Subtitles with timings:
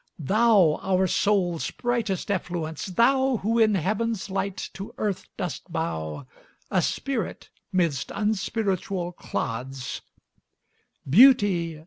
[0.17, 6.25] Thou, our soul's brightest effluence thou Who in heaven's light to earth dost bow,
[6.71, 10.01] A Spirit 'midst unspiritual clods
[11.07, 11.77] Beauty!